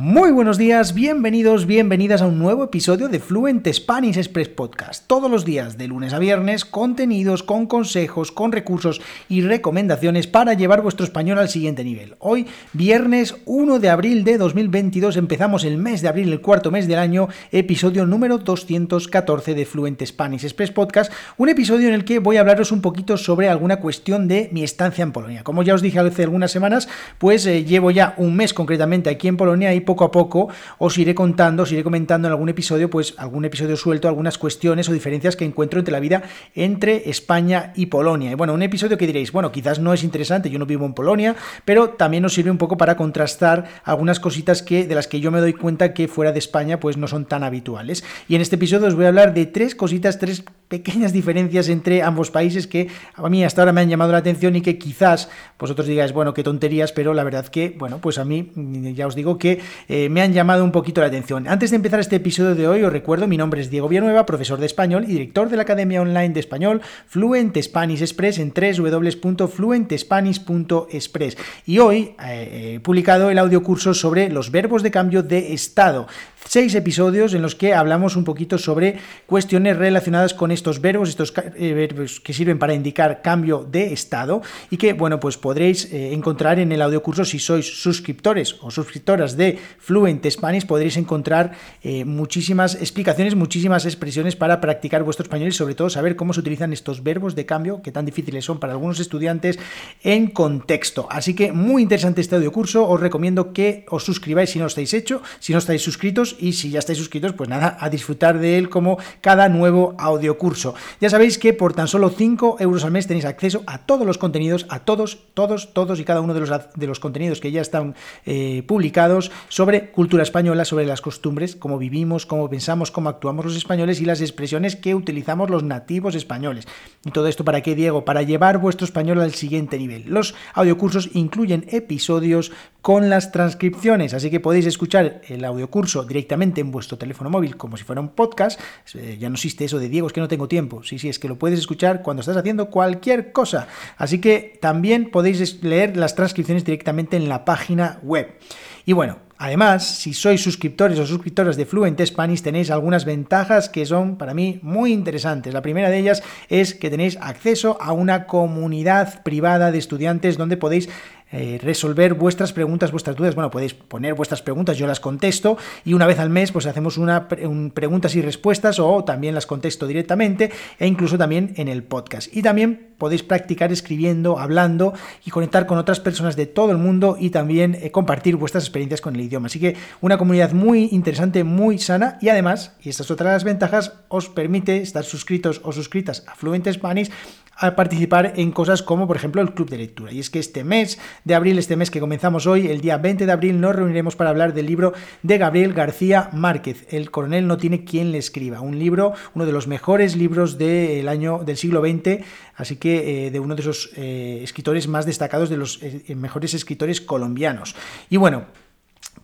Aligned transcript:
Muy 0.00 0.30
buenos 0.30 0.58
días, 0.58 0.94
bienvenidos, 0.94 1.66
bienvenidas 1.66 2.22
a 2.22 2.28
un 2.28 2.38
nuevo 2.38 2.62
episodio 2.62 3.08
de 3.08 3.18
Fluent 3.18 3.66
Spanish 3.66 4.16
Express 4.16 4.48
Podcast. 4.48 5.04
Todos 5.08 5.28
los 5.28 5.44
días, 5.44 5.76
de 5.76 5.88
lunes 5.88 6.12
a 6.12 6.20
viernes, 6.20 6.64
contenidos 6.64 7.42
con 7.42 7.66
consejos, 7.66 8.30
con 8.30 8.52
recursos 8.52 9.00
y 9.28 9.40
recomendaciones 9.40 10.28
para 10.28 10.54
llevar 10.54 10.82
vuestro 10.82 11.02
español 11.04 11.40
al 11.40 11.48
siguiente 11.48 11.82
nivel. 11.82 12.14
Hoy, 12.20 12.46
viernes 12.74 13.34
1 13.44 13.80
de 13.80 13.90
abril 13.90 14.22
de 14.22 14.38
2022, 14.38 15.16
empezamos 15.16 15.64
el 15.64 15.78
mes 15.78 16.00
de 16.00 16.06
abril, 16.06 16.32
el 16.32 16.42
cuarto 16.42 16.70
mes 16.70 16.86
del 16.86 17.00
año, 17.00 17.26
episodio 17.50 18.06
número 18.06 18.38
214 18.38 19.56
de 19.56 19.66
Fluent 19.66 20.00
Spanish 20.06 20.44
Express 20.44 20.70
Podcast, 20.70 21.12
un 21.38 21.48
episodio 21.48 21.88
en 21.88 21.94
el 21.94 22.04
que 22.04 22.20
voy 22.20 22.36
a 22.36 22.42
hablaros 22.42 22.70
un 22.70 22.82
poquito 22.82 23.16
sobre 23.16 23.48
alguna 23.48 23.80
cuestión 23.80 24.28
de 24.28 24.48
mi 24.52 24.62
estancia 24.62 25.02
en 25.02 25.10
Polonia. 25.10 25.42
Como 25.42 25.64
ya 25.64 25.74
os 25.74 25.82
dije 25.82 25.98
hace 25.98 26.22
algunas 26.22 26.52
semanas, 26.52 26.88
pues 27.18 27.44
eh, 27.46 27.64
llevo 27.64 27.90
ya 27.90 28.14
un 28.16 28.36
mes 28.36 28.54
concretamente 28.54 29.10
aquí 29.10 29.26
en 29.26 29.36
Polonia 29.36 29.74
y 29.74 29.87
poco 29.88 30.04
a 30.04 30.12
poco 30.12 30.52
os 30.76 30.98
iré 31.00 31.14
contando, 31.16 31.64
os 31.64 31.72
iré 31.72 31.80
comentando 31.80 32.28
en 32.28 32.32
algún 32.32 32.52
episodio, 32.52 32.90
pues 32.92 33.14
algún 33.16 33.46
episodio 33.46 33.74
suelto, 33.74 34.06
algunas 34.06 34.36
cuestiones 34.36 34.86
o 34.90 34.92
diferencias 34.92 35.34
que 35.34 35.46
encuentro 35.46 35.78
entre 35.78 35.92
la 35.92 36.00
vida 36.00 36.24
entre 36.54 37.08
España 37.08 37.72
y 37.74 37.86
Polonia. 37.86 38.30
Y 38.30 38.34
bueno, 38.34 38.52
un 38.52 38.60
episodio 38.60 38.98
que 38.98 39.06
diréis, 39.06 39.32
bueno, 39.32 39.50
quizás 39.50 39.78
no 39.78 39.94
es 39.94 40.04
interesante, 40.04 40.50
yo 40.50 40.58
no 40.58 40.66
vivo 40.66 40.84
en 40.84 40.92
Polonia, 40.92 41.36
pero 41.64 41.96
también 41.96 42.22
nos 42.22 42.34
sirve 42.34 42.50
un 42.50 42.58
poco 42.58 42.76
para 42.76 42.98
contrastar 42.98 43.64
algunas 43.82 44.20
cositas 44.20 44.62
que, 44.62 44.86
de 44.86 44.94
las 44.94 45.08
que 45.08 45.20
yo 45.20 45.30
me 45.30 45.40
doy 45.40 45.54
cuenta 45.54 45.94
que 45.94 46.06
fuera 46.06 46.32
de 46.32 46.38
España 46.38 46.78
pues 46.80 46.98
no 46.98 47.08
son 47.08 47.24
tan 47.24 47.42
habituales. 47.42 48.04
Y 48.28 48.34
en 48.34 48.42
este 48.42 48.56
episodio 48.56 48.88
os 48.88 48.94
voy 48.94 49.06
a 49.06 49.08
hablar 49.08 49.32
de 49.32 49.46
tres 49.46 49.74
cositas, 49.74 50.18
tres 50.18 50.44
pequeñas 50.68 51.14
diferencias 51.14 51.70
entre 51.70 52.02
ambos 52.02 52.30
países 52.30 52.66
que 52.66 52.88
a 53.14 53.28
mí 53.30 53.42
hasta 53.42 53.62
ahora 53.62 53.72
me 53.72 53.80
han 53.80 53.88
llamado 53.88 54.12
la 54.12 54.18
atención 54.18 54.54
y 54.54 54.60
que 54.60 54.78
quizás 54.78 55.30
vosotros 55.58 55.86
digáis, 55.86 56.12
bueno, 56.12 56.34
qué 56.34 56.42
tonterías, 56.42 56.92
pero 56.92 57.14
la 57.14 57.24
verdad 57.24 57.46
que, 57.46 57.74
bueno, 57.78 57.98
pues 58.00 58.18
a 58.18 58.24
mí 58.24 58.52
ya 58.94 59.06
os 59.06 59.14
digo 59.14 59.38
que 59.38 59.60
eh, 59.88 60.08
me 60.08 60.22
han 60.22 60.32
llamado 60.32 60.64
un 60.64 60.72
poquito 60.72 61.00
la 61.00 61.06
atención. 61.08 61.48
Antes 61.48 61.70
de 61.70 61.76
empezar 61.76 62.00
este 62.00 62.16
episodio 62.16 62.54
de 62.54 62.68
hoy, 62.68 62.82
os 62.82 62.92
recuerdo, 62.92 63.26
mi 63.26 63.36
nombre 63.36 63.60
es 63.60 63.68
Diego 63.70 63.88
Villanueva, 63.88 64.24
profesor 64.26 64.58
de 64.58 64.66
español 64.66 65.04
y 65.04 65.12
director 65.12 65.48
de 65.48 65.56
la 65.56 65.62
Academia 65.62 66.02
Online 66.02 66.30
de 66.30 66.40
Español 66.40 66.80
Fluent 67.06 67.56
Spanish 67.60 68.02
Express 68.02 68.38
en 68.38 68.52
www.fluentespanish.express. 68.52 71.36
Y 71.66 71.78
hoy 71.78 72.14
eh, 72.24 72.72
he 72.74 72.80
publicado 72.80 73.30
el 73.30 73.38
audio 73.38 73.62
curso 73.62 73.94
sobre 73.94 74.30
los 74.30 74.50
verbos 74.50 74.82
de 74.82 74.90
cambio 74.90 75.22
de 75.22 75.52
estado. 75.52 76.08
Seis 76.46 76.74
episodios 76.74 77.34
en 77.34 77.42
los 77.42 77.54
que 77.54 77.74
hablamos 77.74 78.16
un 78.16 78.24
poquito 78.24 78.58
sobre 78.58 78.98
cuestiones 79.26 79.76
relacionadas 79.76 80.34
con 80.34 80.50
estos 80.50 80.80
verbos, 80.80 81.08
estos 81.08 81.32
eh, 81.56 81.74
verbos 81.74 82.20
que 82.20 82.32
sirven 82.32 82.58
para 82.58 82.74
indicar 82.74 83.22
cambio 83.22 83.66
de 83.68 83.92
estado 83.92 84.42
y 84.70 84.76
que, 84.76 84.92
bueno, 84.92 85.20
pues 85.20 85.36
podréis 85.36 85.88
encontrar 85.92 86.58
en 86.58 86.72
el 86.72 86.82
audio 86.82 87.02
curso 87.02 87.24
si 87.24 87.38
sois 87.38 87.66
suscriptores 87.66 88.56
o 88.60 88.70
suscriptoras 88.70 89.36
de 89.36 89.58
Fluent 89.78 90.24
Spanish 90.30 90.66
podréis 90.66 90.96
encontrar 90.96 91.52
eh, 91.82 92.04
muchísimas 92.04 92.74
explicaciones, 92.76 93.34
muchísimas 93.34 93.84
expresiones 93.86 94.36
para 94.36 94.60
practicar 94.60 95.02
vuestro 95.02 95.24
español 95.24 95.48
y 95.48 95.52
sobre 95.52 95.74
todo 95.74 95.90
saber 95.90 96.16
cómo 96.16 96.32
se 96.32 96.40
utilizan 96.40 96.72
estos 96.72 97.02
verbos 97.02 97.34
de 97.34 97.46
cambio 97.46 97.82
que 97.82 97.92
tan 97.92 98.06
difíciles 98.06 98.44
son 98.44 98.60
para 98.60 98.72
algunos 98.72 99.00
estudiantes 99.00 99.58
en 100.02 100.28
contexto. 100.28 101.08
Así 101.10 101.34
que 101.34 101.52
muy 101.52 101.82
interesante 101.82 102.20
este 102.20 102.36
audio 102.36 102.52
curso, 102.52 102.88
os 102.88 103.00
recomiendo 103.00 103.52
que 103.52 103.84
os 103.88 104.04
suscribáis 104.04 104.50
si 104.50 104.58
no 104.58 104.66
estáis 104.66 104.94
hecho, 104.94 105.22
si 105.40 105.52
no 105.52 105.58
estáis 105.58 105.82
suscritos 105.82 106.27
y 106.38 106.52
si 106.52 106.70
ya 106.70 106.78
estáis 106.78 106.98
suscritos, 106.98 107.32
pues 107.32 107.48
nada, 107.48 107.76
a 107.80 107.90
disfrutar 107.90 108.38
de 108.38 108.58
él 108.58 108.68
como 108.68 108.98
cada 109.20 109.48
nuevo 109.48 109.94
audio 109.98 110.38
curso. 110.38 110.74
Ya 111.00 111.10
sabéis 111.10 111.38
que 111.38 111.52
por 111.52 111.74
tan 111.74 111.88
solo 111.88 112.10
5 112.10 112.56
euros 112.60 112.84
al 112.84 112.90
mes 112.90 113.06
tenéis 113.06 113.24
acceso 113.24 113.62
a 113.66 113.78
todos 113.78 114.06
los 114.06 114.18
contenidos, 114.18 114.66
a 114.68 114.80
todos, 114.80 115.18
todos, 115.34 115.72
todos 115.72 116.00
y 116.00 116.04
cada 116.04 116.20
uno 116.20 116.34
de 116.34 116.40
los, 116.40 116.50
de 116.74 116.86
los 116.86 117.00
contenidos 117.00 117.40
que 117.40 117.52
ya 117.52 117.60
están 117.60 117.94
eh, 118.26 118.62
publicados 118.66 119.30
sobre 119.48 119.90
cultura 119.90 120.22
española, 120.22 120.64
sobre 120.64 120.86
las 120.86 121.00
costumbres, 121.00 121.56
cómo 121.56 121.78
vivimos, 121.78 122.26
cómo 122.26 122.48
pensamos, 122.48 122.90
cómo 122.90 123.08
actuamos 123.08 123.44
los 123.44 123.56
españoles 123.56 124.00
y 124.00 124.04
las 124.04 124.20
expresiones 124.20 124.76
que 124.76 124.94
utilizamos 124.94 125.50
los 125.50 125.62
nativos 125.62 126.14
españoles. 126.14 126.66
Y 127.04 127.10
todo 127.10 127.28
esto 127.28 127.44
para 127.44 127.62
qué, 127.62 127.74
Diego? 127.74 128.04
Para 128.04 128.22
llevar 128.22 128.58
vuestro 128.58 128.84
español 128.84 129.20
al 129.20 129.34
siguiente 129.34 129.78
nivel. 129.78 130.04
Los 130.06 130.34
audiocursos 130.54 131.10
incluyen 131.14 131.66
episodios 131.70 132.52
con 132.88 133.10
las 133.10 133.32
transcripciones, 133.32 134.14
así 134.14 134.30
que 134.30 134.40
podéis 134.40 134.64
escuchar 134.64 135.20
el 135.28 135.44
audiocurso 135.44 136.04
directamente 136.04 136.62
en 136.62 136.70
vuestro 136.70 136.96
teléfono 136.96 137.28
móvil 137.28 137.54
como 137.58 137.76
si 137.76 137.84
fuera 137.84 138.00
un 138.00 138.08
podcast. 138.08 138.58
Eh, 138.94 139.18
ya 139.20 139.28
no 139.28 139.34
existe 139.34 139.66
eso 139.66 139.78
de 139.78 139.90
Diego, 139.90 140.06
es 140.06 140.14
que 140.14 140.22
no 140.22 140.26
tengo 140.26 140.48
tiempo. 140.48 140.82
Sí, 140.82 140.98
sí, 140.98 141.10
es 141.10 141.18
que 141.18 141.28
lo 141.28 141.36
puedes 141.38 141.58
escuchar 141.58 142.00
cuando 142.00 142.20
estás 142.20 142.38
haciendo 142.38 142.70
cualquier 142.70 143.30
cosa. 143.30 143.68
Así 143.98 144.22
que 144.22 144.56
también 144.62 145.10
podéis 145.10 145.62
leer 145.62 145.98
las 145.98 146.14
transcripciones 146.14 146.64
directamente 146.64 147.18
en 147.18 147.28
la 147.28 147.44
página 147.44 147.98
web. 148.02 148.38
Y 148.86 148.94
bueno, 148.94 149.18
Además, 149.40 149.86
si 149.86 150.14
sois 150.14 150.42
suscriptores 150.42 150.98
o 150.98 151.06
suscriptoras 151.06 151.56
de 151.56 151.64
Fluent 151.64 152.04
Spanish, 152.04 152.42
tenéis 152.42 152.72
algunas 152.72 153.04
ventajas 153.04 153.68
que 153.68 153.86
son 153.86 154.18
para 154.18 154.34
mí 154.34 154.58
muy 154.62 154.92
interesantes. 154.92 155.54
La 155.54 155.62
primera 155.62 155.90
de 155.90 155.98
ellas 155.98 156.24
es 156.48 156.74
que 156.74 156.90
tenéis 156.90 157.16
acceso 157.20 157.78
a 157.80 157.92
una 157.92 158.26
comunidad 158.26 159.22
privada 159.22 159.70
de 159.70 159.78
estudiantes 159.78 160.38
donde 160.38 160.56
podéis 160.56 160.88
eh, 161.30 161.58
resolver 161.62 162.14
vuestras 162.14 162.52
preguntas, 162.52 162.90
vuestras 162.90 163.16
dudas. 163.16 163.34
Bueno, 163.34 163.50
podéis 163.50 163.74
poner 163.74 164.14
vuestras 164.14 164.42
preguntas, 164.42 164.78
yo 164.78 164.86
las 164.86 165.00
contesto 165.00 165.58
y 165.84 165.94
una 165.94 166.06
vez 166.06 166.18
al 166.18 166.30
mes 166.30 166.52
pues 166.52 166.66
hacemos 166.66 166.96
una 166.96 167.28
preguntas 167.28 168.14
y 168.14 168.22
respuestas 168.22 168.78
o 168.78 169.04
también 169.04 169.34
las 169.34 169.46
contesto 169.46 169.86
directamente 169.86 170.50
e 170.78 170.86
incluso 170.86 171.18
también 171.18 171.52
en 171.56 171.68
el 171.68 171.82
podcast. 171.82 172.34
Y 172.34 172.42
también 172.42 172.94
podéis 172.98 173.22
practicar 173.22 173.72
escribiendo, 173.72 174.38
hablando 174.38 174.92
y 175.24 175.30
conectar 175.30 175.66
con 175.66 175.78
otras 175.78 176.00
personas 176.00 176.36
de 176.36 176.46
todo 176.46 176.70
el 176.70 176.78
mundo 176.78 177.16
y 177.18 177.30
también 177.30 177.76
eh, 177.80 177.90
compartir 177.90 178.36
vuestras 178.36 178.64
experiencias 178.64 179.00
con 179.00 179.14
el 179.14 179.20
idioma. 179.20 179.46
Así 179.46 179.60
que 179.60 179.76
una 180.00 180.18
comunidad 180.18 180.52
muy 180.52 180.88
interesante, 180.92 181.44
muy 181.44 181.78
sana 181.78 182.18
y 182.20 182.28
además, 182.28 182.72
y 182.82 182.88
esta 182.88 183.02
es 183.02 183.10
otra 183.10 183.30
de 183.30 183.36
las 183.36 183.44
ventajas, 183.44 183.92
os 184.08 184.28
permite 184.28 184.78
estar 184.78 185.04
suscritos 185.04 185.60
o 185.64 185.72
suscritas 185.72 186.24
a 186.26 186.34
Fluent 186.34 186.68
Spanish 186.72 187.10
a 187.58 187.74
participar 187.74 188.34
en 188.36 188.52
cosas 188.52 188.82
como, 188.82 189.06
por 189.06 189.16
ejemplo, 189.16 189.42
el 189.42 189.52
club 189.52 189.68
de 189.68 189.78
lectura. 189.78 190.12
Y 190.12 190.20
es 190.20 190.30
que 190.30 190.38
este 190.38 190.62
mes 190.62 190.98
de 191.24 191.34
abril, 191.34 191.58
este 191.58 191.76
mes 191.76 191.90
que 191.90 192.00
comenzamos 192.00 192.46
hoy, 192.46 192.68
el 192.68 192.80
día 192.80 192.98
20 192.98 193.26
de 193.26 193.32
abril, 193.32 193.60
nos 193.60 193.74
reuniremos 193.74 194.14
para 194.14 194.30
hablar 194.30 194.54
del 194.54 194.66
libro 194.66 194.92
de 195.22 195.38
Gabriel 195.38 195.72
García 195.72 196.30
Márquez, 196.32 196.86
El 196.90 197.10
coronel 197.10 197.46
no 197.46 197.56
tiene 197.56 197.84
quien 197.84 198.12
le 198.12 198.18
escriba. 198.18 198.60
Un 198.60 198.78
libro, 198.78 199.12
uno 199.34 199.44
de 199.44 199.52
los 199.52 199.66
mejores 199.66 200.16
libros 200.16 200.56
del 200.56 201.08
año 201.08 201.40
del 201.44 201.56
siglo 201.56 201.80
XX, 201.80 202.24
así 202.56 202.76
que 202.76 203.26
eh, 203.26 203.30
de 203.30 203.40
uno 203.40 203.54
de 203.56 203.62
esos 203.62 203.90
eh, 203.96 204.40
escritores 204.42 204.86
más 204.86 205.04
destacados, 205.04 205.50
de 205.50 205.56
los 205.56 205.82
eh, 205.82 206.14
mejores 206.14 206.54
escritores 206.54 207.00
colombianos. 207.00 207.74
Y 208.08 208.16
bueno, 208.18 208.46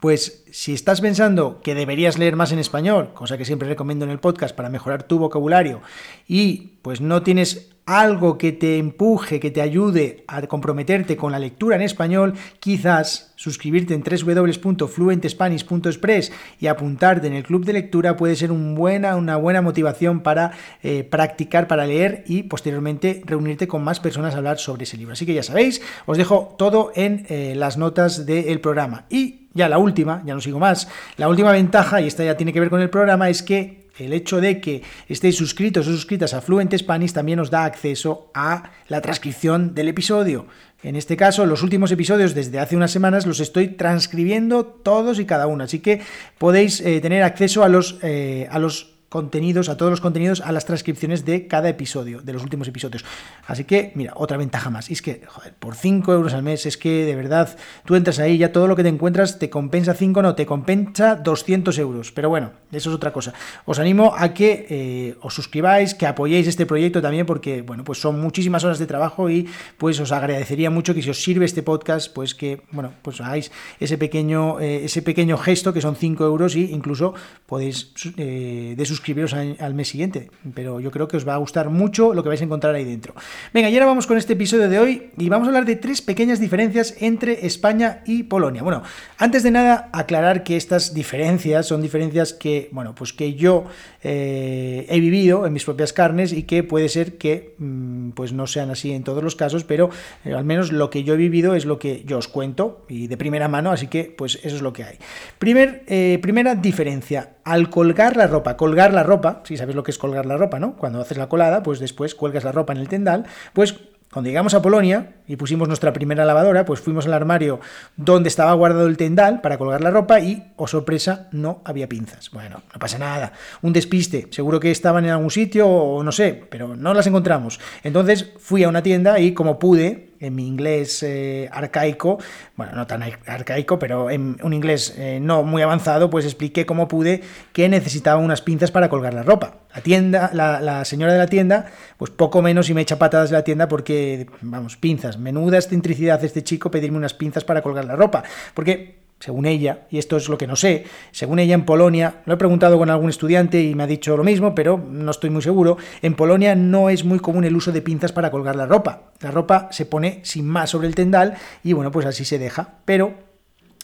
pues 0.05 0.45
si 0.51 0.75
estás 0.75 1.01
pensando 1.01 1.63
que 1.63 1.75
deberías 1.75 2.19
leer 2.19 2.37
más 2.37 2.53
en 2.53 2.59
español, 2.59 3.15
cosa 3.15 3.39
que 3.39 3.47
siempre 3.47 3.67
recomiendo 3.67 4.05
en 4.05 4.11
el 4.11 4.19
podcast 4.19 4.55
para 4.55 4.69
mejorar 4.69 5.05
tu 5.05 5.19
vocabulario, 5.19 5.81
y 6.29 6.73
pues 6.83 7.01
no 7.01 7.23
tienes 7.23 7.71
algo 7.87 8.37
que 8.37 8.53
te 8.53 8.77
empuje, 8.77 9.41
que 9.41 9.51
te 9.51 9.63
ayude 9.63 10.23
a 10.27 10.43
comprometerte 10.43 11.17
con 11.17 11.33
la 11.33 11.39
lectura 11.39 11.77
en 11.77 11.83
español, 11.83 12.35
quizás 12.61 13.33
suscribirte 13.37 13.95
en 13.95 14.03
www.fluentespanish.express 14.03 16.33
y 16.61 16.67
apuntarte 16.67 17.27
en 17.27 17.33
el 17.33 17.45
club 17.45 17.65
de 17.65 17.73
lectura 17.73 18.19
puede 18.19 18.37
ser 18.37 18.53
una 18.53 19.37
buena 19.37 19.63
motivación 19.63 20.21
para 20.21 20.53
eh, 20.83 21.05
practicar, 21.05 21.67
para 21.67 21.87
leer 21.87 22.25
y 22.27 22.43
posteriormente 22.43 23.23
reunirte 23.25 23.67
con 23.67 23.83
más 23.83 24.01
personas 24.01 24.35
a 24.35 24.37
hablar 24.37 24.59
sobre 24.59 24.85
ese 24.85 24.99
libro. 24.99 25.15
Así 25.15 25.25
que 25.25 25.33
ya 25.33 25.43
sabéis, 25.43 25.81
os 26.05 26.19
dejo 26.19 26.55
todo 26.59 26.93
en 26.95 27.25
eh, 27.31 27.55
las 27.57 27.79
notas 27.79 28.27
del 28.27 28.61
programa. 28.61 29.07
Y 29.09 29.44
ya 29.55 29.69
la 29.69 29.79
última, 29.79 30.23
ya 30.27 30.35
no 30.35 30.41
sigo 30.41 30.59
más, 30.59 30.89
la 31.17 31.29
última 31.29 31.53
ventaja, 31.53 32.01
y 32.01 32.07
esta 32.07 32.25
ya 32.25 32.37
tiene 32.37 32.53
que 32.53 32.61
ver 32.61 32.71
con 32.71 32.81
el 32.81 32.91
programa, 32.91 33.31
es 33.31 33.43
que 33.43 33.85
el 33.99 34.13
hecho 34.13 34.41
de 34.41 34.61
que 34.61 34.83
estéis 35.09 35.37
suscritos 35.37 35.87
o 35.87 35.93
suscritas 35.93 36.35
a 36.35 36.41
Fluent 36.41 36.77
Spanish 36.77 37.13
también 37.13 37.39
os 37.39 37.51
da 37.51 37.65
acceso 37.65 38.31
a 38.35 38.71
la 38.89 39.01
transcripción 39.01 39.75
del 39.75 39.89
episodio. 39.89 40.47
En 40.83 40.97
este 40.97 41.17
caso, 41.17 41.47
los 41.47 41.62
últimos 41.62 41.91
episodios 41.93 42.35
desde 42.35 42.59
hace 42.59 42.77
unas 42.77 42.91
semanas 42.91 43.25
los 43.25 43.41
estoy 43.41 43.69
transcribiendo 43.69 44.67
todos 44.67 45.19
y 45.19 45.25
cada 45.25 45.47
uno, 45.47 45.65
así 45.65 45.79
que 45.79 46.03
podéis 46.39 46.81
eh, 46.81 47.00
tener 47.00 47.23
acceso 47.23 47.62
a 47.62 47.69
los, 47.69 47.99
eh, 48.03 48.49
a 48.50 48.59
los 48.59 48.94
contenidos, 49.14 49.69
a 49.69 49.76
todos 49.76 49.90
los 49.90 50.00
contenidos, 50.00 50.40
a 50.40 50.50
las 50.50 50.64
transcripciones 50.64 51.25
de 51.25 51.46
cada 51.46 51.69
episodio, 51.69 52.20
de 52.20 52.32
los 52.32 52.43
últimos 52.43 52.66
episodios. 52.66 53.05
Así 53.46 53.62
que, 53.62 53.93
mira, 53.94 54.12
otra 54.16 54.37
ventaja 54.37 54.70
más. 54.70 54.90
Y 54.90 54.94
es 54.94 55.02
que, 55.02 55.22
joder, 55.25 55.55
por 55.55 55.76
5 55.76 56.12
euros 56.12 56.34
al 56.34 56.43
mes, 56.43 56.66
es 56.66 56.76
que 56.76 57.05
de 57.05 57.14
verdad, 57.14 57.56
tú 57.84 57.94
entras 57.94 58.19
ahí, 58.19 58.38
ya 58.38 58.50
todo 58.50 58.66
lo 58.66 58.75
que 58.75 58.82
te 58.82 58.88
encuentras 58.88 59.38
te 59.38 59.49
compensa 59.50 59.94
5, 59.94 60.20
no, 60.20 60.34
te 60.34 60.46
compensa 60.46 61.14
200 61.14 61.78
euros. 61.78 62.11
Pero 62.11 62.28
bueno, 62.28 62.50
eso 62.72 62.90
es 62.90 62.96
otra 62.96 63.12
cosa. 63.12 63.34
Os 63.66 63.78
animo 63.78 64.14
a 64.19 64.34
que 64.34 64.66
eh, 64.69 65.16
os 65.20 65.32
suscribáis, 65.32 65.94
que 65.94 66.08
apoyéis 66.08 66.49
este 66.49 66.66
proyecto 66.66 67.00
también, 67.00 67.25
porque, 67.25 67.62
bueno, 67.62 67.84
pues 67.84 68.00
son 68.00 68.20
muchísimas 68.20 68.64
horas 68.64 68.81
de 68.81 68.87
trabajo 68.87 69.31
y 69.31 69.49
pues 69.78 70.00
os 70.00 70.11
agradecería 70.11 70.70
mucho 70.70 70.93
que 70.93 71.02
si 71.02 71.11
os 71.11 71.22
sirve 71.22 71.44
este 71.44 71.62
podcast, 71.62 72.12
pues 72.12 72.34
que, 72.34 72.62
bueno, 72.72 72.94
pues 73.02 73.20
hagáis 73.20 73.52
ese 73.78 73.96
pequeño, 73.96 74.58
eh, 74.58 74.87
ese 74.87 75.02
pequeño 75.02 75.38
gesto 75.38 75.72
que 75.72 75.81
son 75.81 75.94
5 75.94 76.25
euros 76.25 76.56
y 76.56 76.72
incluso 76.72 77.14
podéis 77.46 77.93
eh, 78.16 78.75
de 78.76 78.87
suscribiros 79.05 79.35
al 79.35 79.75
mes 79.75 79.89
siguiente, 79.89 80.31
pero 80.55 80.81
yo 80.81 80.91
creo 80.91 81.06
que 81.09 81.19
os 81.19 81.29
va 81.29 81.35
a 81.35 81.37
gustar 81.37 81.69
mucho 81.69 82.15
lo 82.15 82.23
que 82.23 82.31
vais 82.31 82.41
a 82.41 82.45
encontrar 82.45 82.75
ahí 82.75 82.85
dentro. 82.85 83.15
Venga, 83.53 83.69
y 83.69 83.75
ahora 83.75 83.85
vamos 83.85 84.06
con 84.06 84.17
este 84.17 84.33
episodio 84.33 84.67
de 84.71 84.79
hoy 84.79 85.11
y 85.19 85.29
vamos 85.29 85.47
a 85.47 85.51
hablar 85.51 85.67
de 85.67 85.77
tres 85.77 86.01
pequeñas 86.01 86.41
diferencias 86.41 86.97
entre 87.01 87.45
España 87.45 88.01
y 88.06 88.23
Polonia. 88.23 88.62
Bueno, 88.62 88.83
antes 89.19 89.43
de 89.43 89.51
nada, 89.51 89.91
aclarar 89.93 90.43
que 90.43 90.56
estas 90.56 90.95
diferencias 90.95 91.67
son 91.67 91.83
diferencias 91.83 92.33
que, 92.33 92.71
bueno, 92.73 92.95
pues 92.95 93.12
que 93.12 93.35
yo 93.35 93.67
eh, 94.03 94.87
he 94.89 95.01
vivido 95.01 95.47
en 95.47 95.53
mis 95.53 95.65
propias 95.65 95.93
carnes 95.93 96.33
y 96.33 96.45
que 96.45 96.62
puede 96.62 96.89
ser 96.89 97.19
que, 97.19 97.55
mm, 97.59 98.11
pues 98.12 98.33
no 98.33 98.47
sean 98.47 98.71
así 98.71 98.93
en 98.93 99.05
todos 99.05 99.23
los 99.23 99.37
casos, 99.37 99.65
pero 99.65 99.91
eh, 100.25 100.33
al 100.33 100.47
menos 100.47 100.73
lo 100.73 100.89
que 100.89 101.05
yo 101.05 101.12
he 101.12 101.19
vivido 101.19 101.55
es 101.55 101.67
lo 101.67 101.79
que 101.79 102.05
yo 102.07 102.17
os 102.17 102.29
cuento 102.29 102.87
y 102.89 103.07
de 103.07 103.19
primera 103.19 103.49
mano, 103.49 103.71
así 103.71 103.89
que, 103.89 104.05
pues 104.05 104.39
eso 104.43 104.57
es 104.57 104.62
lo 104.62 104.73
que 104.73 104.85
hay. 104.85 104.97
Primer, 105.39 105.83
eh, 105.89 106.19
primera 106.23 106.55
diferencia, 106.55 107.35
al 107.45 107.69
colgar 107.69 108.17
la 108.17 108.27
ropa, 108.27 108.57
colgar 108.57 108.84
la 108.93 109.03
ropa, 109.03 109.41
si 109.45 109.57
sabes 109.57 109.75
lo 109.75 109.83
que 109.83 109.91
es 109.91 109.99
colgar 109.99 110.27
la 110.27 110.37
ropa, 110.37 110.59
¿no? 110.59 110.77
Cuando 110.77 111.01
haces 111.01 111.19
la 111.19 111.29
colada, 111.29 111.63
pues 111.63 111.79
después 111.79 112.15
cuelgas 112.15 112.45
la 112.45 112.53
ropa 112.53 112.73
en 112.73 112.81
el 112.81 112.89
tendal, 112.89 113.25
pues 113.53 113.75
cuando 114.13 114.29
llegamos 114.29 114.55
a 114.55 114.63
Polonia 114.63 115.15
y 115.26 115.37
pusimos 115.37 115.69
nuestra 115.69 115.93
primera 115.93 116.25
lavadora, 116.25 116.65
pues 116.65 116.81
fuimos 116.81 117.06
al 117.06 117.15
armario 117.15 117.61
donde 117.97 118.29
estaba 118.29 118.53
guardado 118.53 118.87
el 118.87 118.97
tendal 118.97 119.41
para 119.41 119.59
colgar 119.59 119.81
la 119.81 119.91
ropa 119.91 120.21
y, 120.21 120.53
oh 120.56 120.67
sorpresa, 120.67 121.29
no 121.32 121.62
había 121.65 121.88
pinzas. 121.88 122.31
Bueno, 122.31 122.62
no 122.73 122.79
pasa 122.79 122.99
nada. 122.99 123.32
Un 123.62 123.73
despiste. 123.73 124.29
Seguro 124.31 124.61
que 124.61 124.71
estaban 124.71 125.05
en 125.05 125.12
algún 125.12 125.31
sitio 125.31 125.69
o 125.69 126.03
no 126.03 126.12
sé, 126.12 126.44
pero 126.50 126.76
no 126.76 126.94
las 126.94 127.06
encontramos. 127.06 127.61
Entonces 127.82 128.32
fui 128.38 128.65
a 128.65 128.69
una 128.69 128.82
tienda 128.82 129.19
y 129.19 129.32
como 129.32 129.59
pude, 129.59 130.15
en 130.21 130.35
mi 130.35 130.47
inglés 130.47 131.03
eh, 131.03 131.49
arcaico, 131.53 132.19
bueno, 132.56 132.73
no 132.73 132.87
tan 132.87 133.03
arcaico, 133.03 133.79
pero 133.79 134.11
en 134.11 134.37
un 134.43 134.53
inglés 134.53 134.94
eh, 134.97 135.19
no 135.21 135.43
muy 135.43 135.62
avanzado, 135.62 136.11
pues 136.11 136.25
expliqué 136.25 136.67
cómo 136.67 136.88
pude 136.88 137.23
que 137.53 137.69
necesitaba 137.69 138.21
unas 138.21 138.41
pinzas 138.41 138.71
para 138.71 138.88
colgar 138.88 139.15
la 139.15 139.23
ropa. 139.23 139.59
La 139.75 139.81
tienda, 139.81 140.31
la, 140.32 140.85
señora 140.85 141.12
de 141.12 141.19
la 141.19 141.26
tienda, 141.26 141.67
pues 141.99 142.11
poco 142.11 142.43
menos 142.43 142.71
y 142.71 142.75
me 142.75 142.81
echa 142.81 142.99
patadas 142.99 143.31
de 143.31 143.37
la 143.37 143.43
tienda 143.43 143.67
porque, 143.67 144.29
vamos, 144.41 144.76
pinzas. 144.76 145.13
Menuda 145.19 145.58
excentricidad 145.58 146.22
este 146.25 146.43
chico 146.43 146.70
pedirme 146.70 146.99
unas 146.99 147.14
pinzas 147.14 147.44
para 147.44 147.62
colgar 147.62 147.84
la 147.84 147.96
ropa. 147.96 148.25
Porque 148.55 149.05
según 149.20 149.46
ella, 149.46 149.87
y 149.90 149.99
esto 149.99 150.16
es 150.16 150.28
lo 150.28 150.37
que 150.37 150.46
no 150.46 150.55
sé, 150.55 150.84
según 151.11 151.38
ella 151.38 151.55
en 151.55 151.64
Polonia, 151.64 152.22
lo 152.26 152.34
he 152.34 152.37
preguntado 152.37 152.76
con 152.76 152.90
algún 152.90 153.08
estudiante 153.08 153.62
y 153.62 153.75
me 153.75 153.84
ha 153.84 153.87
dicho 153.87 154.16
lo 154.16 154.25
mismo, 154.25 154.55
pero 154.55 154.76
no 154.76 155.11
estoy 155.11 155.31
muy 155.31 155.40
seguro, 155.40 155.78
en 156.02 156.14
Polonia 156.14 156.55
no 156.55 156.90
es 156.90 157.05
muy 157.05 157.19
común 157.20 157.44
el 157.44 157.56
uso 157.56 157.72
de 157.72 157.81
pinzas 157.81 158.12
para 158.12 158.31
colgar 158.31 158.56
la 158.56 158.66
ropa. 158.66 159.12
La 159.20 159.31
ropa 159.31 159.69
se 159.70 159.87
pone 159.87 160.20
sin 160.25 160.46
más 160.46 160.70
sobre 160.70 160.88
el 160.88 160.94
tendal 160.94 161.34
y 161.62 161.72
bueno, 161.72 161.90
pues 161.90 162.05
así 162.05 162.25
se 162.25 162.38
deja. 162.38 162.81
Pero 162.84 163.14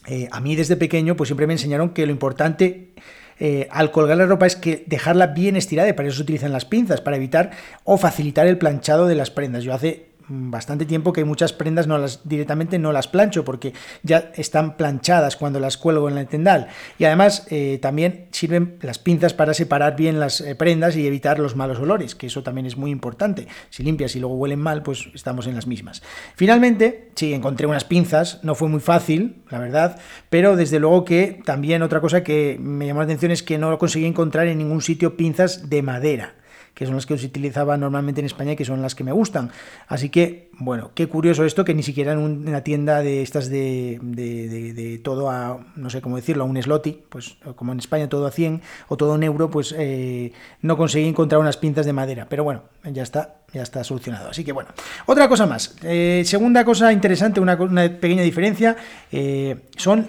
eh, 0.07 0.29
a 0.31 0.41
mí 0.41 0.57
desde 0.57 0.77
pequeño 0.77 1.17
pues 1.17 1.29
siempre 1.29 1.47
me 1.47 1.55
enseñaron 1.55 1.91
que 1.91 2.05
lo 2.05 2.13
importante 2.13 2.93
eh, 3.39 3.67
al 3.71 3.91
colgar 3.91 4.19
la 4.19 4.27
ropa 4.27 4.47
es 4.47 4.55
que 4.55 4.85
dejarla 4.87 5.29
bien 5.29 5.57
estirada 5.57 5.89
y 5.89 5.95
para 5.95 6.09
eso 6.09 6.19
se 6.19 6.23
utilizan 6.23 6.53
las 6.53 6.67
pinzas, 6.67 7.01
para 7.01 7.17
evitar 7.17 7.53
o 7.85 7.97
facilitar 7.97 8.47
el 8.47 8.59
planchado 8.59 9.07
de 9.07 9.15
las 9.15 9.31
prendas. 9.31 9.65
Yo 9.65 9.73
hace 9.73 10.10
bastante 10.31 10.87
tiempo 10.87 11.13
que 11.13 11.25
muchas 11.25 11.53
prendas 11.53 11.87
no 11.87 11.99
las 11.99 12.29
directamente 12.29 12.79
no 12.79 12.93
las 12.93 13.09
plancho 13.09 13.45
porque 13.45 13.73
ya 14.03 14.31
están 14.37 14.77
planchadas 14.77 15.37
cuando 15.37 15.59
las 15.59 15.77
cuelgo 15.77 16.09
en 16.09 16.19
el 16.19 16.29
tendal. 16.29 16.69
Y 16.99 17.05
además 17.05 17.47
eh, 17.51 17.79
también 17.83 18.29
sirven 18.31 18.79
las 18.81 18.99
pinzas 18.99 19.35
para 19.35 19.55
separar 19.55 19.97
bien 19.97 20.21
las 20.21 20.41
eh, 20.41 20.55
prendas 20.55 20.97
y 20.97 21.07
evitar 21.07 21.39
los 21.39 21.57
malos 21.57 21.79
olores 21.79 22.15
que 22.15 22.29
eso 22.29 22.43
también 22.43 22.67
es 22.67 22.77
muy 22.77 22.91
importante. 22.91 23.49
Si 23.71 23.83
limpias 23.83 24.15
y 24.15 24.21
luego 24.21 24.37
huelen 24.37 24.61
mal 24.61 24.83
pues 24.83 25.09
estamos 25.15 25.47
en 25.49 25.57
las 25.57 25.67
mismas. 25.67 26.03
Finalmente 26.37 27.11
sí 27.17 27.35
encontré 27.35 27.67
unas 27.67 27.85
pinzas 27.85 28.39
no 28.43 28.55
fue 28.55 28.69
muy 28.69 28.81
fácil 28.81 29.43
la 29.51 29.59
verdad 29.59 29.99
pero 30.29 30.57
desde 30.57 30.79
luego 30.79 31.05
que 31.05 31.41
también 31.45 31.83
otra 31.83 32.01
cosa 32.01 32.23
que 32.23 32.57
me 32.61 32.87
llamó 32.87 33.01
la 33.01 33.05
atención 33.05 33.33
es 33.33 33.43
que 33.43 33.59
no 33.59 33.77
conseguí 33.79 34.07
encontrar 34.07 34.47
en 34.47 34.59
ningún 34.59 34.81
sitio 34.81 35.17
pinzas 35.17 35.69
de 35.69 35.83
madera 35.83 36.35
que 36.75 36.87
son 36.87 36.95
las 36.95 37.07
que 37.07 37.19
se 37.19 37.27
utilizaba 37.27 37.77
normalmente 37.77 38.21
en 38.21 38.27
España 38.27 38.53
y 38.53 38.57
que 38.57 38.65
son 38.65 38.83
las 38.83 38.95
que 38.95 39.05
me 39.05 39.13
gustan. 39.13 39.51
Así 39.87 40.09
que, 40.09 40.51
bueno, 40.59 40.93
qué 40.95 41.09
curioso 41.09 41.45
esto 41.45 41.65
que 41.65 41.75
ni 41.75 41.83
siquiera 41.83 42.13
en 42.13 42.19
una 42.19 42.63
tienda 42.63 43.03
de 43.03 43.23
estas 43.23 43.49
de, 43.51 43.99
de, 44.03 45.01
todo 45.03 45.31
a, 45.31 45.65
no 45.77 45.91
sé 45.91 46.01
cómo 46.01 46.17
decirlo, 46.17 46.45
a 46.45 46.47
un 46.47 46.61
slotty, 46.61 47.03
pues 47.09 47.37
como 47.57 47.73
en 47.73 47.79
España 47.79 48.09
todo 48.09 48.27
a 48.27 48.31
100 48.31 48.63
o 48.89 48.97
todo 48.97 49.17
en 49.17 49.23
euro, 49.23 49.51
pues 49.51 49.75
eh, 49.77 50.33
no 50.63 50.77
conseguí 50.77 51.09
encontrar 51.09 51.41
unas 51.41 51.57
pinzas 51.57 51.87
de 51.87 51.93
madera. 51.93 52.27
Pero 52.29 52.45
bueno, 52.45 52.63
ya 52.85 53.03
está, 53.03 53.37
ya 53.53 53.63
está 53.63 53.85
solucionado. 53.85 54.31
Así 54.31 54.45
que 54.45 54.53
bueno, 54.53 54.71
otra 55.07 55.29
cosa 55.29 55.47
más. 55.47 55.77
Eh, 55.83 56.23
segunda 56.25 56.65
cosa 56.65 56.93
interesante, 56.93 57.41
una, 57.41 57.59
pequeña 57.59 58.23
diferencia, 58.23 58.77
eh, 59.13 59.69
son 59.77 60.09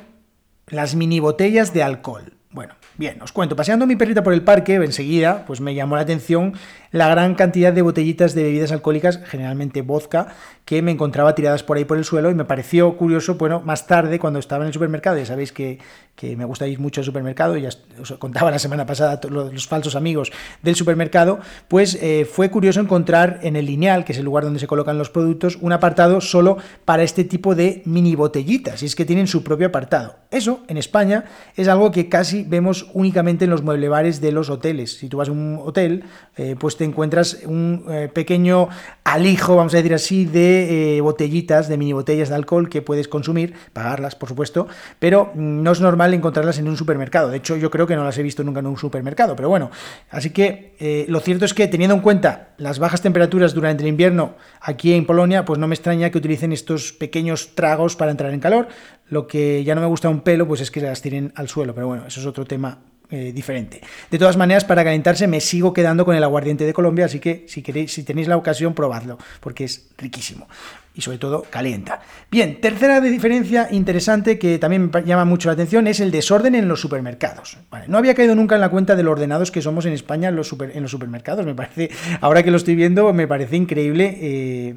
las 0.67 0.95
mini 0.95 1.19
botellas 1.19 1.73
de 1.73 1.83
alcohol. 1.83 2.33
Bueno, 2.51 2.73
Bien, 2.97 3.21
os 3.21 3.31
cuento, 3.31 3.55
paseando 3.55 3.87
mi 3.87 3.95
perrita 3.95 4.21
por 4.21 4.33
el 4.33 4.43
parque, 4.43 4.75
enseguida, 4.75 5.45
pues 5.47 5.61
me 5.61 5.73
llamó 5.73 5.95
la 5.95 6.01
atención 6.01 6.53
la 6.91 7.07
gran 7.07 7.35
cantidad 7.35 7.71
de 7.71 7.81
botellitas 7.81 8.35
de 8.35 8.43
bebidas 8.43 8.73
alcohólicas, 8.73 9.21
generalmente 9.25 9.81
vodka, 9.81 10.27
que 10.65 10.81
me 10.81 10.91
encontraba 10.91 11.33
tiradas 11.33 11.63
por 11.63 11.77
ahí 11.77 11.85
por 11.85 11.97
el 11.97 12.03
suelo 12.03 12.29
y 12.29 12.35
me 12.35 12.43
pareció 12.43 12.97
curioso, 12.97 13.35
bueno, 13.35 13.61
más 13.61 13.87
tarde 13.87 14.19
cuando 14.19 14.39
estaba 14.39 14.65
en 14.65 14.67
el 14.67 14.73
supermercado, 14.73 15.17
ya 15.17 15.25
sabéis 15.25 15.53
que, 15.53 15.79
me 16.21 16.45
gusta 16.45 16.67
ir 16.67 16.79
mucho 16.79 17.01
al 17.01 17.05
supermercado, 17.05 17.57
ya 17.57 17.69
os 17.99 18.11
contaba 18.19 18.51
la 18.51 18.59
semana 18.59 18.85
pasada 18.85 19.19
los, 19.27 19.51
los 19.51 19.67
falsos 19.67 19.95
amigos 19.95 20.31
del 20.61 20.75
supermercado, 20.75 21.39
pues 21.67 21.97
eh, 21.99 22.29
fue 22.31 22.51
curioso 22.51 22.79
encontrar 22.79 23.39
en 23.41 23.55
el 23.55 23.65
lineal, 23.65 24.05
que 24.05 24.11
es 24.11 24.19
el 24.19 24.25
lugar 24.25 24.43
donde 24.43 24.59
se 24.59 24.67
colocan 24.67 24.99
los 24.99 25.09
productos, 25.09 25.57
un 25.61 25.71
apartado 25.71 26.21
solo 26.21 26.57
para 26.85 27.01
este 27.01 27.23
tipo 27.23 27.55
de 27.55 27.81
mini 27.85 28.13
botellitas, 28.15 28.83
y 28.83 28.85
es 28.85 28.95
que 28.95 29.05
tienen 29.05 29.25
su 29.25 29.43
propio 29.43 29.67
apartado. 29.67 30.17
Eso, 30.29 30.63
en 30.67 30.77
España, 30.77 31.25
es 31.55 31.67
algo 31.67 31.91
que 31.91 32.07
casi 32.07 32.40
vemos 32.47 32.89
únicamente 32.93 33.45
en 33.45 33.51
los 33.51 33.63
mueblebares 33.63 34.21
de 34.21 34.31
los 34.31 34.49
hoteles. 34.49 34.97
Si 34.97 35.09
tú 35.09 35.17
vas 35.17 35.29
a 35.29 35.31
un 35.31 35.59
hotel, 35.63 36.03
eh, 36.37 36.55
pues 36.59 36.77
te 36.77 36.83
encuentras 36.83 37.39
un 37.45 37.85
eh, 37.89 38.09
pequeño 38.13 38.69
alijo, 39.03 39.55
vamos 39.55 39.73
a 39.73 39.77
decir 39.77 39.93
así, 39.93 40.25
de 40.25 40.97
eh, 40.97 41.01
botellitas, 41.01 41.67
de 41.67 41.77
mini 41.77 41.93
botellas 41.93 42.29
de 42.29 42.35
alcohol 42.35 42.69
que 42.69 42.81
puedes 42.81 43.07
consumir, 43.07 43.53
pagarlas, 43.73 44.15
por 44.15 44.29
supuesto, 44.29 44.67
pero 44.99 45.31
no 45.35 45.71
es 45.71 45.81
normal 45.81 46.13
encontrarlas 46.13 46.59
en 46.59 46.67
un 46.67 46.77
supermercado. 46.77 47.29
De 47.29 47.37
hecho, 47.37 47.57
yo 47.57 47.69
creo 47.69 47.87
que 47.87 47.95
no 47.95 48.03
las 48.03 48.17
he 48.17 48.23
visto 48.23 48.43
nunca 48.43 48.59
en 48.59 48.67
un 48.67 48.77
supermercado, 48.77 49.35
pero 49.35 49.49
bueno. 49.49 49.71
Así 50.09 50.31
que 50.31 51.05
lo 51.07 51.19
cierto 51.19 51.45
es 51.45 51.53
que 51.53 51.67
teniendo 51.67 51.95
en 51.95 52.01
cuenta 52.01 52.49
las 52.57 52.79
bajas 52.79 53.01
temperaturas 53.01 53.53
durante 53.53 53.83
el 53.83 53.89
invierno 53.89 54.35
aquí 54.59 54.93
en 54.93 55.05
Polonia, 55.05 55.45
pues 55.45 55.59
no 55.59 55.67
me 55.67 55.75
extraña 55.75 56.09
que 56.09 56.17
utilicen 56.17 56.51
estos 56.51 56.93
pequeños 56.93 57.55
tragos 57.55 57.95
para 57.95 58.11
entrar 58.11 58.33
en 58.33 58.39
calor. 58.39 58.67
Lo 59.11 59.27
que 59.27 59.63
ya 59.63 59.75
no 59.75 59.81
me 59.81 59.87
gusta 59.87 60.09
un 60.09 60.21
pelo, 60.21 60.47
pues 60.47 60.61
es 60.61 60.71
que 60.71 60.81
las 60.81 61.01
tiren 61.01 61.31
al 61.35 61.47
suelo, 61.47 61.75
pero 61.75 61.85
bueno, 61.85 62.07
eso 62.07 62.19
es 62.19 62.25
otro 62.25 62.45
tema 62.45 62.79
eh, 63.11 63.31
diferente. 63.31 63.81
De 64.09 64.17
todas 64.17 64.37
maneras, 64.37 64.65
para 64.65 64.83
calentarse 64.83 65.27
me 65.27 65.41
sigo 65.41 65.73
quedando 65.73 66.05
con 66.05 66.15
el 66.15 66.23
aguardiente 66.23 66.65
de 66.65 66.73
Colombia, 66.73 67.05
así 67.05 67.19
que 67.19 67.45
si 67.47 67.61
queréis, 67.61 67.91
si 67.93 68.03
tenéis 68.03 68.27
la 68.27 68.37
ocasión, 68.37 68.73
probadlo, 68.73 69.17
porque 69.41 69.65
es 69.65 69.89
riquísimo 69.97 70.47
y 70.93 71.01
sobre 71.01 71.17
todo 71.17 71.45
calienta. 71.49 72.01
Bien, 72.29 72.59
tercera 72.59 72.99
diferencia 72.99 73.69
interesante 73.71 74.37
que 74.37 74.59
también 74.59 74.91
me 74.93 75.03
llama 75.03 75.25
mucho 75.25 75.49
la 75.49 75.53
atención 75.53 75.87
es 75.87 75.99
el 75.99 76.11
desorden 76.11 76.55
en 76.55 76.67
los 76.67 76.81
supermercados. 76.81 77.57
no 77.87 77.97
había 77.97 78.13
caído 78.13 78.35
nunca 78.35 78.55
en 78.55 78.61
la 78.61 78.69
cuenta 78.69 78.95
de 78.95 79.03
lo 79.03 79.11
ordenados 79.11 79.51
que 79.51 79.61
somos 79.61 79.85
en 79.85 79.93
España 79.93 80.29
en 80.29 80.35
los, 80.35 80.53
en 80.59 80.81
los 80.81 80.91
supermercados. 80.91 81.45
Me 81.45 81.55
parece, 81.55 81.89
ahora 82.19 82.43
que 82.43 82.51
lo 82.51 82.57
estoy 82.57 82.75
viendo, 82.75 83.11
me 83.13 83.27
parece 83.27 83.55
increíble 83.55 84.17
eh, 84.21 84.75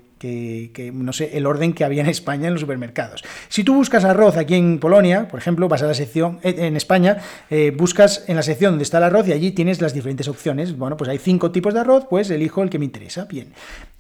que, 0.73 0.91
no 0.95 1.13
sé, 1.13 1.37
el 1.37 1.47
orden 1.47 1.73
que 1.73 1.85
había 1.85 2.03
en 2.03 2.09
España 2.09 2.47
en 2.47 2.55
los 2.55 2.61
supermercados. 2.61 3.25
Si 3.49 3.65
tú 3.65 3.75
buscas 3.75 4.05
arroz 4.05 4.37
aquí 4.37 4.55
en 4.55 4.79
Polonia, 4.79 5.29
por 5.29 5.39
ejemplo, 5.39 5.69
vas 5.69 5.83
a 5.83 5.87
la 5.87 5.95
sección, 5.95 6.39
eh, 6.43 6.55
en 6.59 6.77
España, 6.77 7.19
eh, 7.51 7.73
buscas 7.77 8.25
en 8.29 8.37
la 8.37 8.43
sección 8.43 8.73
donde 8.73 8.85
está 8.85 8.99
el 8.99 9.05
arroz 9.05 9.29
y 9.29 9.33
allí 9.33 9.53
tienes 9.53 9.81
las 9.81 9.93
diferentes 9.93 10.29
opciones. 10.29 10.77
Bueno, 10.77 10.97
pues 10.97 11.11
hay 11.11 11.19
cinco 11.19 11.51
tipos 11.51 11.75
de 11.75 11.81
arroz, 11.81 12.07
pues 12.09 12.31
elijo 12.31 12.63
el 12.63 12.71
que 12.71 12.79
me 12.79 12.85
interesa. 12.85 13.27
Bien. 13.27 13.53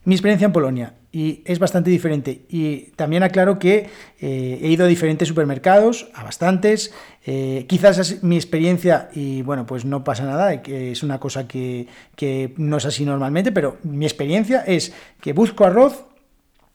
Mi 0.04 0.14
experiencia 0.14 0.46
en 0.46 0.52
Polonia 0.52 0.94
y 1.14 1.42
es 1.44 1.60
bastante 1.60 1.90
diferente. 1.90 2.44
Y 2.48 2.90
también 2.96 3.22
aclaro 3.22 3.58
que 3.60 3.88
eh, 4.20 4.58
he 4.60 4.68
ido 4.68 4.84
a 4.84 4.88
diferentes 4.88 5.28
supermercados, 5.28 6.08
a 6.12 6.24
bastantes. 6.24 6.92
Eh, 7.24 7.66
quizás 7.68 7.98
es 7.98 8.24
mi 8.24 8.34
experiencia 8.34 9.08
y 9.14 9.42
bueno, 9.42 9.64
pues 9.64 9.84
no 9.84 10.02
pasa 10.02 10.24
nada, 10.24 10.60
que 10.60 10.90
es 10.90 11.04
una 11.04 11.20
cosa 11.20 11.46
que, 11.46 11.86
que 12.16 12.52
no 12.56 12.78
es 12.78 12.84
así 12.84 13.04
normalmente, 13.04 13.52
pero 13.52 13.78
mi 13.84 14.06
experiencia 14.06 14.64
es 14.66 14.92
que 15.20 15.32
busco 15.32 15.64
arroz, 15.64 16.04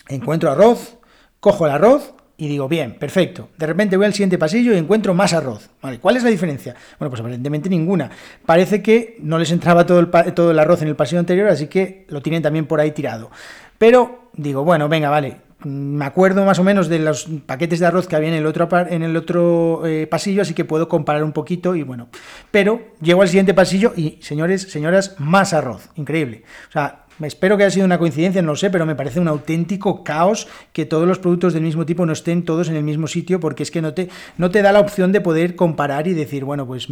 encuentro 0.07 0.49
arroz, 0.49 0.97
cojo 1.41 1.65
el 1.65 1.73
arroz, 1.73 2.13
y 2.39 2.47
digo, 2.47 2.69
bien, 2.69 2.93
perfecto. 2.93 3.49
De 3.57 3.67
repente 3.67 3.97
voy 3.97 4.05
al 4.05 4.13
siguiente 4.13 4.37
pasillo 4.37 4.73
y 4.73 4.77
encuentro 4.77 5.13
más 5.13 5.33
arroz. 5.33 5.69
Vale, 5.81 5.99
¿cuál 5.99 6.15
es 6.15 6.23
la 6.23 6.29
diferencia? 6.29 6.73
Bueno, 6.97 7.09
pues 7.09 7.19
aparentemente 7.19 7.67
ninguna. 7.67 8.09
Parece 8.45 8.81
que 8.81 9.17
no 9.19 9.37
les 9.37 9.51
entraba 9.51 9.85
todo 9.85 9.99
el, 9.99 10.09
todo 10.33 10.51
el 10.51 10.57
arroz 10.57 10.81
en 10.81 10.87
el 10.87 10.95
pasillo 10.95 11.19
anterior, 11.19 11.49
así 11.49 11.67
que 11.67 12.05
lo 12.07 12.21
tienen 12.21 12.41
también 12.41 12.65
por 12.65 12.79
ahí 12.79 12.91
tirado. 12.91 13.29
Pero 13.77 14.29
digo, 14.33 14.63
bueno, 14.63 14.87
venga, 14.87 15.09
vale. 15.09 15.35
Me 15.65 16.05
acuerdo 16.05 16.45
más 16.45 16.57
o 16.59 16.63
menos 16.63 16.87
de 16.87 16.99
los 16.99 17.27
paquetes 17.45 17.79
de 17.79 17.87
arroz 17.87 18.07
que 18.07 18.15
había 18.15 18.29
en 18.29 18.35
el 18.35 18.45
otro, 18.45 18.69
en 18.87 19.03
el 19.03 19.17
otro 19.17 19.85
eh, 19.85 20.07
pasillo, 20.07 20.41
así 20.41 20.53
que 20.53 20.63
puedo 20.63 20.87
comparar 20.87 21.25
un 21.25 21.33
poquito 21.33 21.75
y 21.75 21.83
bueno. 21.83 22.07
Pero 22.51 22.93
llego 23.01 23.21
al 23.21 23.27
siguiente 23.27 23.53
pasillo 23.53 23.91
y, 23.97 24.17
señores, 24.21 24.61
señoras, 24.61 25.15
más 25.19 25.51
arroz. 25.51 25.89
Increíble. 25.95 26.43
O 26.69 26.71
sea, 26.71 27.03
espero 27.27 27.57
que 27.57 27.63
haya 27.63 27.71
sido 27.71 27.85
una 27.85 27.97
coincidencia, 27.97 28.41
no 28.41 28.51
lo 28.51 28.55
sé, 28.55 28.69
pero 28.69 28.85
me 28.85 28.95
parece 28.95 29.19
un 29.19 29.27
auténtico 29.27 30.03
caos 30.03 30.47
que 30.73 30.85
todos 30.85 31.07
los 31.07 31.19
productos 31.19 31.53
del 31.53 31.63
mismo 31.63 31.85
tipo 31.85 32.05
no 32.05 32.13
estén 32.13 32.43
todos 32.43 32.69
en 32.69 32.75
el 32.75 32.83
mismo 32.83 33.07
sitio, 33.07 33.39
porque 33.39 33.63
es 33.63 33.71
que 33.71 33.81
no 33.81 33.93
te, 33.93 34.09
no 34.37 34.51
te 34.51 34.61
da 34.61 34.71
la 34.71 34.79
opción 34.79 35.11
de 35.11 35.21
poder 35.21 35.55
comparar 35.55 36.07
y 36.07 36.13
decir, 36.13 36.45
bueno, 36.45 36.65
pues 36.65 36.87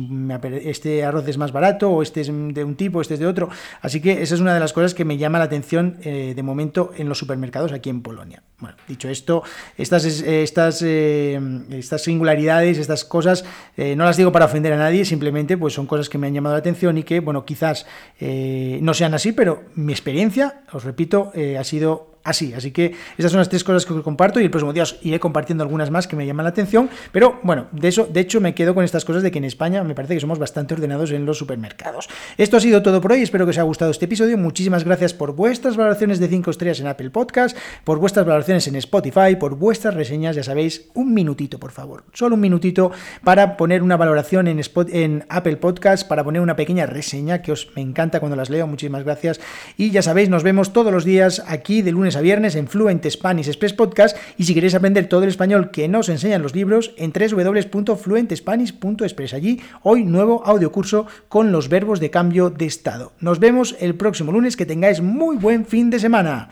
este 0.63 1.05
arroz 1.05 1.27
es 1.27 1.37
más 1.37 1.51
barato, 1.51 1.89
o 1.89 2.01
este 2.01 2.21
es 2.21 2.27
de 2.27 2.63
un 2.63 2.75
tipo, 2.75 3.01
este 3.01 3.15
es 3.15 3.19
de 3.19 3.27
otro. 3.27 3.49
Así 3.81 4.01
que 4.01 4.21
esa 4.21 4.35
es 4.35 4.41
una 4.41 4.53
de 4.53 4.59
las 4.59 4.73
cosas 4.73 4.93
que 4.93 5.05
me 5.05 5.17
llama 5.17 5.39
la 5.39 5.45
atención 5.45 5.97
eh, 6.03 6.33
de 6.35 6.43
momento 6.43 6.91
en 6.97 7.09
los 7.09 7.17
supermercados 7.17 7.71
aquí 7.71 7.89
en 7.89 8.01
Polonia. 8.01 8.43
Bueno, 8.59 8.75
dicho 8.87 9.07
esto, 9.07 9.43
estas, 9.77 10.03
estas, 10.03 10.81
eh, 10.81 11.39
estas 11.69 12.01
singularidades, 12.01 12.79
estas 12.79 13.05
cosas, 13.05 13.45
eh, 13.75 13.95
no 13.95 14.03
las 14.03 14.17
digo 14.17 14.31
para 14.31 14.45
ofender 14.45 14.73
a 14.73 14.77
nadie, 14.77 15.05
simplemente 15.05 15.57
pues 15.57 15.75
son 15.75 15.85
cosas 15.85 16.09
que 16.09 16.17
me 16.17 16.25
han 16.25 16.33
llamado 16.33 16.55
la 16.55 16.59
atención 16.59 16.97
y 16.97 17.03
que, 17.03 17.19
bueno, 17.19 17.45
quizás 17.45 17.85
no 18.19 18.93
sean 18.95 19.13
así, 19.13 19.31
pero 19.31 19.65
mi 19.75 19.93
experiencia, 19.93 20.63
os 20.73 20.83
repito, 20.83 21.31
ha 21.57 21.63
sido 21.63 22.16
así. 22.27 22.53
Así 22.53 22.71
que 22.71 22.93
esas 23.17 23.31
son 23.31 23.39
las 23.39 23.49
tres 23.49 23.63
cosas 23.63 23.85
que 23.85 23.93
os 23.93 24.03
comparto 24.03 24.39
y 24.39 24.43
el 24.43 24.51
próximo 24.51 24.73
día 24.73 24.83
os 24.83 24.99
iré 25.01 25.19
compartiendo 25.19 25.63
algunas 25.63 25.89
más 25.89 26.07
que 26.07 26.15
me 26.15 26.25
llaman 26.25 26.43
la 26.43 26.49
atención. 26.49 26.89
Pero 27.11 27.39
bueno, 27.41 27.67
de 27.71 27.87
eso, 27.87 28.05
de 28.11 28.19
hecho, 28.19 28.41
me 28.41 28.53
quedo 28.53 28.75
con 28.75 28.83
estas 28.83 29.05
cosas 29.05 29.23
de 29.23 29.31
que 29.31 29.37
en 29.37 29.45
España 29.45 29.83
me 29.83 29.95
parece 29.95 30.13
que 30.13 30.19
somos 30.19 30.37
bastante 30.37 30.73
ordenados 30.73 31.11
en 31.11 31.25
los 31.25 31.37
supermercados. 31.37 32.09
Esto 32.37 32.57
ha 32.57 32.59
sido 32.59 32.83
todo 32.83 32.99
por 32.99 33.13
hoy. 33.13 33.21
Espero 33.21 33.45
que 33.45 33.51
os 33.51 33.57
haya 33.57 33.63
gustado 33.63 33.91
este 33.91 34.05
episodio. 34.05 34.37
Muchísimas 34.37 34.83
gracias 34.83 35.13
por 35.13 35.33
vuestras 35.33 35.77
valoraciones 35.77 36.19
de 36.19 36.27
5 36.27 36.51
estrellas 36.51 36.79
en 36.81 36.87
Apple 36.87 37.09
Podcast, 37.09 37.57
por 37.85 37.99
vuestras 37.99 38.25
valoraciones 38.25 38.67
en 38.67 38.75
Spotify, 38.75 39.37
por 39.39 39.55
vuestras 39.55 39.93
reseñas. 39.93 40.35
Ya 40.35 40.43
sabéis, 40.43 40.89
un 40.93 41.13
minutito, 41.13 41.59
por 41.59 41.71
favor. 41.71 42.03
Solo 42.13 42.35
un 42.35 42.41
minutito 42.41 42.91
para 43.23 43.55
poner 43.55 43.81
una 43.81 43.95
valoración 43.95 44.49
en, 44.49 44.61
en 44.89 45.25
Apple 45.29 45.57
Podcast, 45.57 46.07
para 46.07 46.25
poner 46.25 46.41
una 46.41 46.57
pequeña 46.57 46.85
reseña 46.85 47.41
que 47.41 47.53
os 47.53 47.69
me 47.75 47.81
encanta 47.81 48.19
cuando 48.19 48.35
las 48.35 48.49
leo. 48.49 48.67
Muchísimas 48.67 49.05
gracias. 49.05 49.39
Y 49.77 49.91
ya 49.91 50.01
sabéis, 50.01 50.27
nos 50.29 50.43
vemos 50.43 50.73
todos 50.73 50.91
los 50.91 51.05
días 51.05 51.43
aquí 51.47 51.81
de 51.81 51.91
lunes 51.93 52.16
a 52.17 52.21
viernes 52.21 52.55
en 52.55 52.67
Fluent 52.67 53.09
Spanish 53.09 53.47
Express 53.47 53.73
Podcast 53.73 54.17
y 54.37 54.43
si 54.43 54.53
queréis 54.53 54.75
aprender 54.75 55.07
todo 55.07 55.23
el 55.23 55.29
español 55.29 55.71
que 55.71 55.87
nos 55.87 56.09
enseñan 56.09 56.41
los 56.41 56.53
libros 56.53 56.93
en 56.97 57.13
www.fluentespanish.express. 57.13 59.33
Allí 59.33 59.61
hoy 59.83 60.03
nuevo 60.03 60.43
audio 60.45 60.71
curso 60.71 61.07
con 61.29 61.51
los 61.51 61.69
verbos 61.69 61.99
de 61.99 62.09
cambio 62.09 62.49
de 62.49 62.65
estado. 62.65 63.13
Nos 63.19 63.39
vemos 63.39 63.75
el 63.79 63.95
próximo 63.95 64.31
lunes, 64.31 64.57
que 64.57 64.65
tengáis 64.65 65.01
muy 65.01 65.37
buen 65.37 65.65
fin 65.65 65.89
de 65.89 65.99
semana. 65.99 66.49